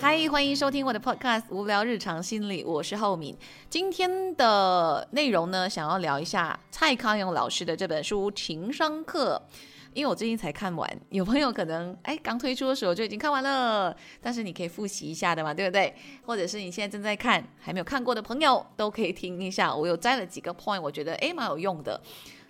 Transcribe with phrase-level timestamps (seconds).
[0.00, 3.36] 嗨，欢迎收听我的 Podcast《无聊日常心理》，我是浩敏。
[3.68, 9.40] 今天的内容呢，想要聊一下蔡康永老师的这本书《情商课》，
[9.92, 10.90] 因为我最近才看完。
[11.10, 15.94] 有朋友可能哎刚推出的时候就已经看完了，但是你可以复习一下的嘛，对不对？
[16.24, 19.76] 或者是你现在正在看还没有看过的朋友，都可以听一下。
[19.76, 22.00] 我有摘了几个 point，我觉得哎蛮有用的。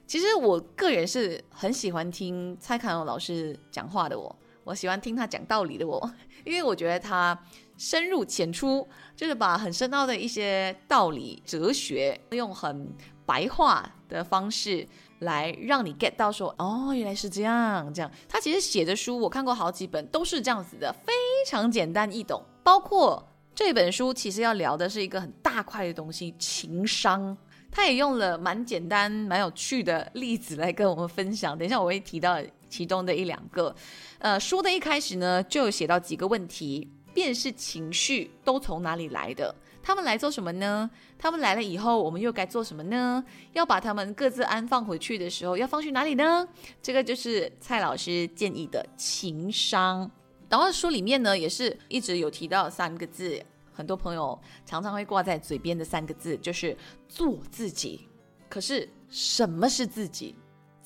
[0.06, 6.10] 其实我个人是很喜欢听蔡康永老师讲话的，哦我喜欢听他讲道理的我。
[6.44, 7.38] 因为我觉得他
[7.76, 12.90] 深入浅出，就是把很深奥的一些道理、哲学，用很
[13.26, 14.86] 白话的方式
[15.18, 17.92] 来让你 get 到说，哦，原来是这样。
[17.92, 21.12] 这样，他其实写的书我看过好几本，都是这样子的，非
[21.46, 22.42] 常简单易懂。
[22.62, 23.22] 包括
[23.54, 27.36] 这本书，其实要聊的是一个很大块的东西——情商。
[27.70, 31.56] 他也用了蛮简单、蛮有趣的例子来跟我们分享。
[31.56, 32.38] 等一下我会提到。
[32.70, 33.74] 其中的一两个，
[34.20, 39.54] 呃，书的一开始呢，就有写到几个问题：便是情绪都从哪里来的？
[39.82, 40.88] 他们来做什么呢？
[41.18, 43.24] 他们来了以后，我们又该做什么呢？
[43.54, 46.46] 要把他们各自安放回去的时候，要放去哪里呢？
[46.80, 50.08] 这个就是蔡老师建议的情商。
[50.48, 56.76] 然后书里面呢，也是一直有提到三个字，很多朋友常常会挂在嘴边的三个字，就是
[57.08, 58.06] 做自己。
[58.48, 60.36] 可是什么是自己？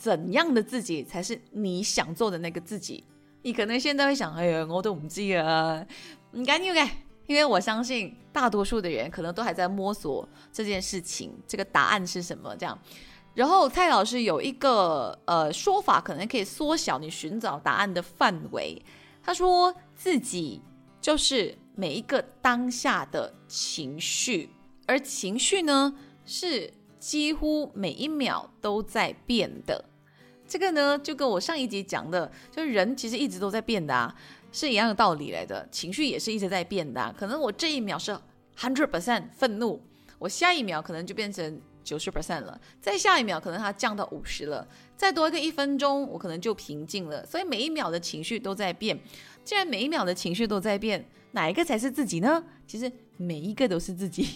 [0.04, 3.02] 怎样的自己才是你想做的那个自己？
[3.40, 5.82] 你可能现在会想，哎呀，我都唔知啊，
[6.32, 6.90] 唔紧要嘅，
[7.26, 12.54] 因为我相信大多数的人可能都还在摸索这件事情，这个答案是什么？
[12.54, 12.78] 这样，
[13.32, 18.82] 然后蔡老师有一个呃说法，可能可以缩小你寻找答案的范围。
[19.22, 20.60] 他说自己
[21.00, 24.50] 就是每一个当下的情绪，
[24.86, 25.94] 而情绪呢
[26.26, 29.82] 是几乎每一秒都在变的。
[30.54, 34.14] 这个呢，就跟我上一集讲的，就是人其实一直都在变的啊，
[34.52, 35.68] 是一样的道理来的。
[35.68, 38.16] 情绪也是一直在变的，啊可能我这一秒是
[38.56, 39.82] hundred percent 愤怒，
[40.16, 44.64] 我下一秒可能就变成九十 percent 了，再下一秒可能它降到五十了，
[44.96, 47.26] 再多一个一分钟，我可能就平静了。
[47.26, 48.96] 所以每一秒的情绪都在变，
[49.42, 52.44] 既然每一秒的情绪都在变，哪一个才是自己呢？
[52.64, 54.28] 其实每一个都是自己。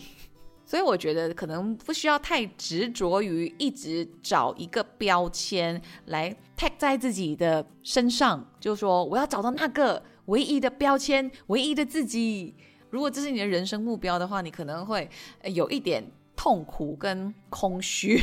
[0.69, 12.55] 所以我觉得可能不需要太执着于一直找一个标签来 tag 在自己的身上，就是说我要找到那个唯一的标签，唯一的自己。
[12.91, 15.09] 如果这是你的人生目标的话，你可能会
[15.45, 16.05] 有一点
[16.37, 18.21] 痛苦跟空虚，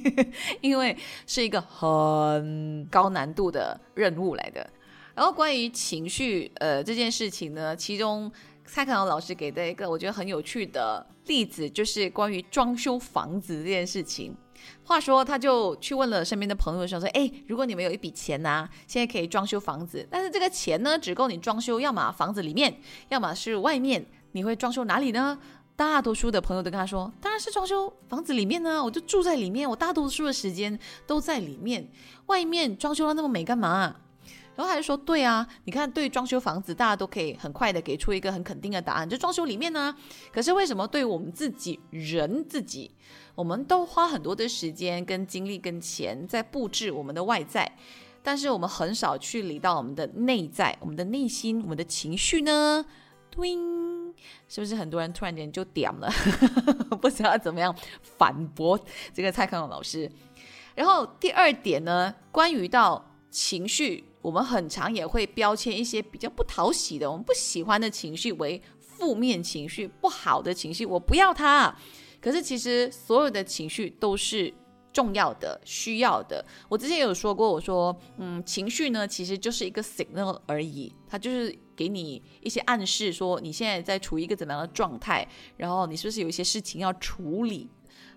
[0.60, 0.94] 因为
[1.26, 4.68] 是一个很高难度的任务来的。
[5.14, 8.30] 然后关于情绪，呃，这件事情呢，其中。
[8.70, 14.36] 蔡康永老师给的一个我觉得很有趣的例子，就是关于装修房子这件事情。
[14.84, 25.38] 话说，他就去问了身边的朋友，说：“说，哎，如果你们有一笔钱呐，现在可以装修房子，但是这个钱呢，只够你装修，要么房子里面，要么是外面，你会装修哪里呢？”
[25.74, 31.88] 大多数的朋友都跟他说：“当然是装修房子里面呢，我就住在里面，我大多数的时间都在里面，
[32.26, 33.94] 外面装修的那么美干嘛？”
[34.58, 39.94] 然后他就说：“对啊，你看，对装修房子，大家都可以很快的给出一个很肯定的答案，就装修里面呢。
[40.32, 42.90] 可是为什么对我们自己人自己，
[43.36, 47.70] 我们都花很多的时间、跟精力、跟钱在布置我们的外在，
[48.20, 52.84] 但是我们很少去理到我们的内在、我们的内心、我们的情绪呢？
[53.30, 53.50] 对，
[54.48, 56.10] 是不是很多人突然间就点了，
[57.00, 58.76] 不知道怎么样反驳
[59.14, 60.10] 这个蔡康永老师？
[60.74, 71.74] 然后第二点呢，关于到情绪。”我们很常也会标签一些比较不讨喜的、我们不喜欢的情绪为负面情绪、不好的情绪，我不要它。
[72.20, 74.52] 可是其实所有的情绪都是
[74.92, 76.44] 重要的、需要的。
[76.68, 87.70] 我之前有说过，我说，嗯，情绪呢其实就是一个 signal 而已，它就是给你一些暗示，说你现在在处于一个怎么样的状态，然后你是不是有一些事情要处理。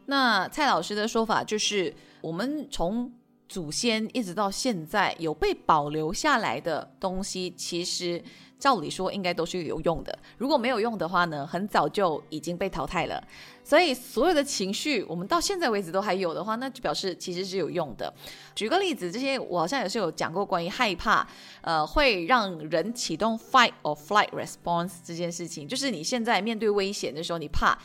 [0.08, 3.14] 那蔡老师的说法就是，我们从
[3.52, 8.24] 祖先一直到现在有被保留下来的东西，其实
[8.58, 10.20] 照理说应该都是有用的。
[10.38, 13.22] 如果没有用的话呢，很早就已经被淘汰了。
[13.62, 18.14] 所以所有的情绪，我们到现在为止都还有的话，那就表示其实是有用的。
[18.56, 21.28] 举个例子，这些我好像也是有讲过关于害怕，
[21.60, 27.78] 呃，会让人启动 fight or flight response 这件事情，就是你现在面对危险的时候，你怕。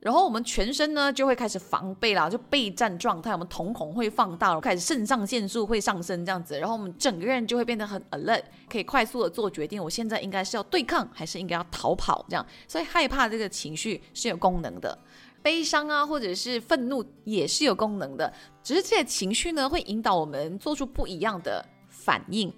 [0.00, 12.46] 然后我们全身呢就会开始防备啦，就备战状态，我们瞳孔会放大，开始肾上腺素会上升这样子，然后我们整个人就会变得很 alert，可以快速的做决定，我现在应该是要对抗还是应该要逃跑这样。
[12.66, 14.98] 所以害怕这个情绪是有功能的，
[15.42, 18.32] 悲伤啊或者是愤怒也是有功能的，
[18.62, 22.50] 只是这些情绪呢会引导我们做出不一样的反应。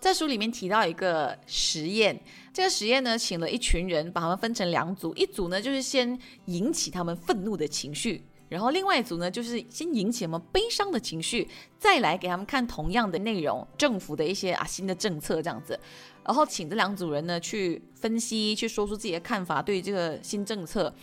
[0.00, 2.20] 在书里面提到一个实验，
[2.52, 8.24] 这个实验呢，请了一群人，把他们分成两组，一组呢就是先引起他们愤怒的情绪。
[8.48, 11.48] 然后另外一组呢，就是先引起我们悲伤的情绪，
[11.80, 15.78] 再来给他们看同样的内容，政府的一些啊新的政策这样子。
[16.24, 20.94] 然后请这两组人呢去分析，去说出自己的看法，对这个新政策。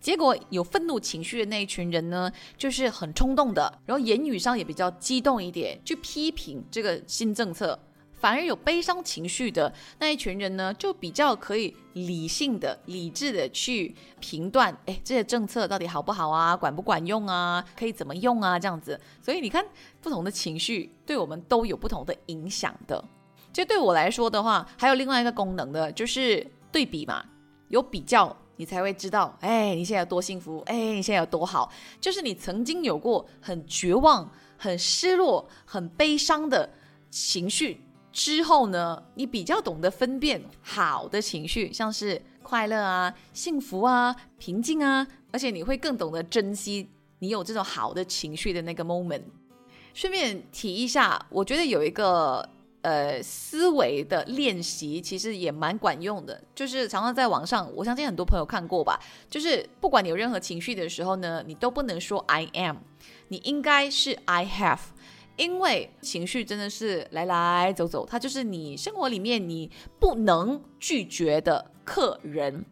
[0.00, 7.76] 结果有愤怒情绪的那一群人呢，就是很冲动的，然后言语上也比较激动一点，去批评这个新政策。
[8.24, 18.98] 反而有悲伤情绪的那一群人呢，就比较可以理性的、理智的去评断，哎，这些政策到底好不好啊，管不管用啊，可以怎么用啊，这样子。
[19.20, 19.62] 所以你看，
[20.00, 23.04] 不同的情绪对我们都有不同的影响的。
[23.52, 27.22] 其实对我来说的话，还有另外一个功能的，就是对比嘛，
[27.68, 31.70] 有比较，你才会知道，哎，你现在有多幸福，哎，你现在有多好。
[32.00, 36.70] 就是你曾经有过很绝望、很失落、很悲伤的
[37.10, 37.82] 情绪。
[38.14, 46.88] 之后呢，你比较懂得分辨好的情绪，像是快乐啊、幸福啊、平静啊，而且你会更懂得珍惜
[47.18, 49.24] 你有这种好的情绪的那个 moment。
[49.92, 52.48] 顺便提一下，我觉得有一个
[52.82, 62.76] 呃思维的练习，其实也蛮管用的，就是常常在网上，我相信很多朋友看过吧，就是不管你有任何情绪的时候呢，你都不能说 I am，
[63.26, 64.78] 你应该是 I have。
[65.36, 72.64] 因为情绪真的是来来走走，它就是你生活里面你不能拒绝的客人。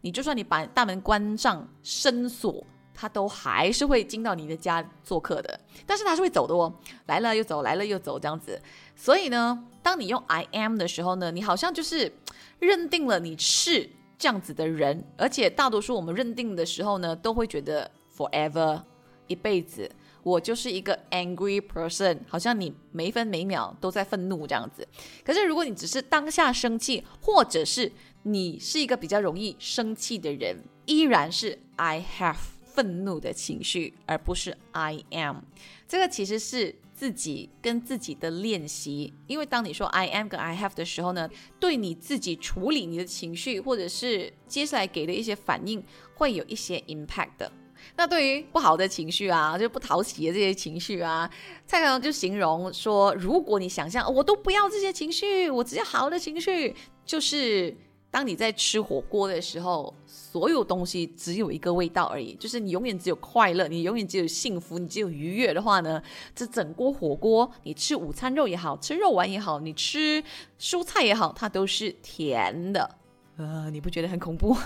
[0.00, 5.60] 你就算你把大门关上、深锁，他都还是会进到你的家做客的。
[5.86, 6.72] 但是他是会走的哦，
[7.06, 8.60] 来了又走，来了又走这样子。
[8.94, 12.12] 所以呢，当你用 I am 的时候呢，你好像就是
[12.60, 18.80] 认定了你是这样子的人，而且大多数我们认定的时候呢，都会觉得 forever
[19.26, 19.90] 一辈子。
[20.22, 24.86] 我就是一个 angry person，好像你每分每秒都在愤怒这样子。
[25.24, 27.90] 可是如果你只是当下生气，或者是
[28.24, 35.38] 你是一个比较容易生气的人，依然是 I have 愤怒的情绪，而不是 I am。
[35.86, 45.82] 这个其实是自己跟自己的练习，因为当你说 I am 跟 I have 的时候呢，对你自己处理你的情绪，或者是接下来给的一些反应，
[46.14, 47.50] 会有一些 impact 的。
[47.96, 51.30] 那对于不好的情绪啊，就不讨喜的这些情绪啊，
[51.66, 57.76] 蔡康永就形容说：如果你想象我都不要这些情绪，我只要好的情绪，就是
[58.10, 66.02] 当你在吃火锅的时候，所有东西只有一个味道而已，就是你永远只有快乐，你永远只有幸福，你只有愉悦的话呢，
[66.34, 70.22] 这整锅火锅，你吃午餐肉也好吃肉丸也好，你吃
[70.58, 72.97] 蔬菜也好，它都是甜的。
[73.38, 74.56] 呃，你不觉得很恐怖？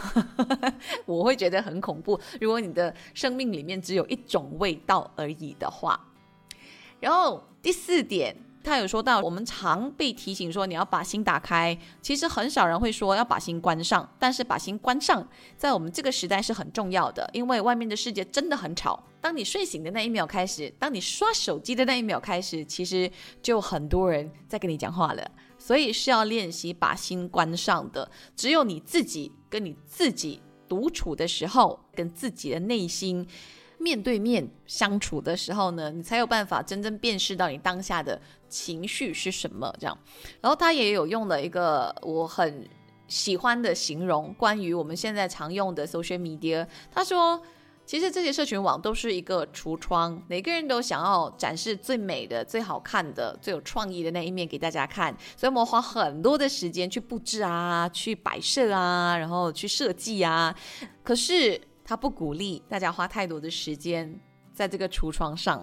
[1.05, 2.19] 我会觉得很恐怖。
[2.41, 6.01] 如果你的生命里面只有一种味道而已的话，
[6.99, 14.09] 然后第四点，他有说到，我们常被提醒说你要把心打开，其实很少人会说要把心关上。
[14.19, 15.27] 但是把心关上，
[15.57, 19.03] 在我们这个时代是很重要的，因为外面的世界真的很吵。
[19.21, 23.11] 当你睡醒的那一秒开始，当你刷手机的那一秒开始，其实
[23.41, 25.31] 就很多人在跟你讲话了。
[25.59, 33.25] 所以是要练习把心关上的，只有你自己跟你自己独处的时候，跟自己的内心
[33.83, 39.75] 面对面相处的时候呢，你才有办法真正辨识到你当下的情绪是什么。
[39.81, 39.99] 这样，
[40.41, 42.67] 然后他也有用了一个我很
[43.09, 47.43] 喜欢的形容，关于我们现在常用的 social media，他说。
[47.85, 60.55] 其实这些社群网都是一个橱窗，每个人都想要展示最美的、最好看的、最有创意的那一面给大家看，所以我们花很多的时间去布置啊、去摆设啊，然后去设计啊。
[61.03, 61.61] 可是
[61.93, 64.19] 他不鼓励大家花太多的时间
[64.55, 65.63] 在这个橱窗上，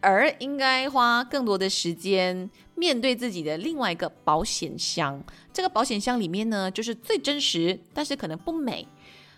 [0.00, 5.22] 而应该花更多的时间面对自己的另外一个保险箱。
[5.52, 8.88] 这个保险箱里面呢，就是最真实，但是可能不美、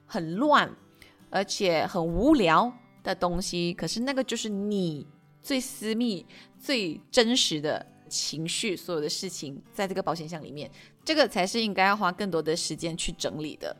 [0.07, 0.75] 很乱。
[1.28, 5.07] 而且很无聊的东西，可是那个就是你
[5.43, 6.25] 最私密、
[6.59, 10.71] 最真实的情绪，所有的事情在这个保险箱里面，
[11.04, 13.76] 这个才是应该要花更多的时间去整理的。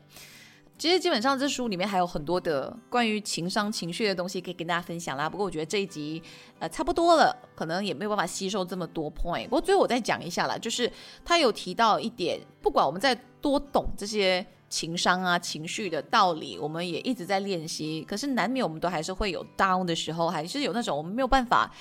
[0.77, 5.29] 其实基本上这书里面还有很多的关于情商、情绪的东西可以跟大家分享啦。
[5.29, 6.21] 不过我觉得这一集
[6.59, 9.45] 呃差不多了，可能也没有办法吸收这么多 point。
[9.45, 10.91] 不过最后我再讲一下啦，就是
[11.23, 14.45] 他有提到一点，不管我们在多懂这些。
[14.67, 18.03] 情商啊，情绪的道理，我们也一直在练习。
[18.03, 21.71] 可是难免我们都还是会有 down 的时候，还是有那种我们没有办法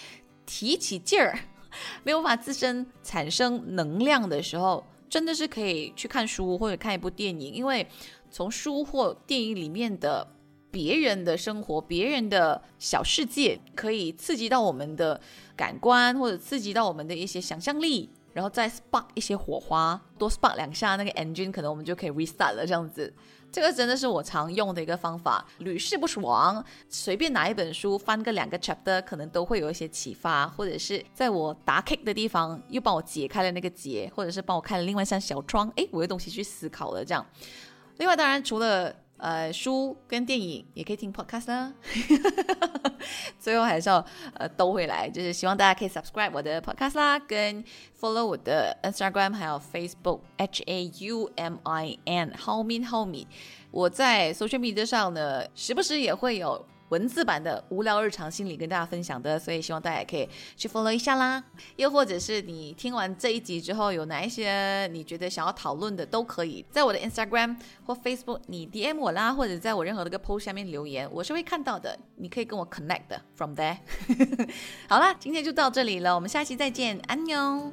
[0.47, 1.37] 提起劲儿，
[2.05, 4.85] 没有办法自身产生能量的时候，
[5.15, 7.87] 真的是可以去看书或者看一部电影，因为
[8.33, 10.27] 从书或电影里面的
[10.73, 15.21] 别人的生活、别人的小世界，可以刺激到我们的
[15.55, 18.11] 感官，或者刺激到我们的一些想象力。
[18.35, 22.67] 然后再 spark 一些火花，多 spark 两下，那个 engine 可能我们就可以 restart 了。
[22.67, 23.11] 这样子，
[23.51, 26.63] 这个真的是我常用的一个方法，屡试不爽。
[26.89, 37.05] 随便拿一本书翻个两个 chapter，可能都会有一些启发，或者是在我打 kick 的地方又帮我解开了那个结，或者是帮我开了另外一扇小窗，诶，我有东西去思考了。
[37.05, 37.25] 这样，
[37.99, 38.95] 另外当然除了。
[39.17, 41.73] 呃，书跟电影也可以听 podcast 啦。
[43.39, 44.05] 最后还是要
[44.35, 47.63] 呃兜回来，就是希望大家可以 subscribe 我的 podcast 啦，跟
[48.01, 53.27] follow 我的 Instagram 还有 Facebook H A U M I N How Min How Mi。
[53.71, 56.67] 我在 social media 上呢，时不时也会有。
[56.91, 61.43] 文字版的无聊日常心理跟大家分享的，所以希望大家也可以去 follow 一下啦。
[61.77, 71.99] 又或者是你听完这一集之后，有哪一些你觉得想要讨论的，都可以在我的 Instagram 或 Facebook 你 DM 我啦，或者在我任何的个 post 下面留言，我是会看到的。
[72.17, 73.79] 你可以跟我 connect 的 from there。
[74.89, 77.73] 好啦，今天就到这里了，我们下期再见，安妞。